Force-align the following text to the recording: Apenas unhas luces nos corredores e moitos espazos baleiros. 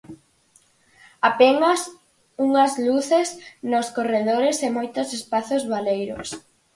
Apenas 1.31 1.79
unhas 2.45 2.73
luces 2.87 3.27
nos 3.71 3.87
corredores 3.97 4.57
e 4.65 4.67
moitos 4.77 5.07
espazos 5.19 5.63
baleiros. 5.73 6.29